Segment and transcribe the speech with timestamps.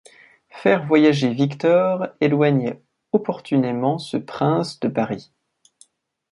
[0.49, 5.31] Faire voyager Victor éloignait opportunément ce prince de Paris.